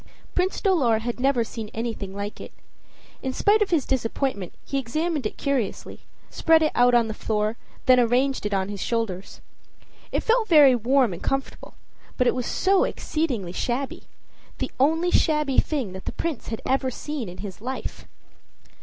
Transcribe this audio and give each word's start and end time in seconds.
Prince 0.33 0.59
Dolor 0.61 0.97
had 1.01 1.19
never 1.19 1.43
seen 1.43 1.69
anything 1.75 2.11
like 2.15 2.41
it. 2.41 2.51
In 3.21 3.33
spite 3.33 3.61
of 3.61 3.69
his 3.69 3.85
disappointment, 3.85 4.51
he 4.65 4.79
examined 4.79 5.27
it 5.27 5.37
curiously; 5.37 6.07
spread 6.31 6.63
it 6.63 6.71
out 6.73 6.95
on 6.95 7.07
the 7.07 7.13
door, 7.13 7.55
then 7.85 7.99
arranged 7.99 8.47
it 8.47 8.51
on 8.51 8.69
his 8.69 8.81
shoulders. 8.81 9.41
It 10.11 10.23
felt 10.23 10.47
very 10.47 10.73
warm 10.73 11.13
and 11.13 11.21
comfortable; 11.21 11.75
but 12.17 12.25
it 12.25 12.33
was 12.33 12.47
so 12.47 12.83
exceedingly 12.83 13.51
shabby 13.51 14.05
the 14.57 14.71
only 14.79 15.11
shabby 15.11 15.59
thing 15.59 15.93
that 15.93 16.05
the 16.05 16.13
Prince 16.13 16.47
had 16.47 16.63
ever 16.65 16.89
seen 16.89 17.29
in 17.29 17.37
his 17.37 17.61
life. 17.61 18.07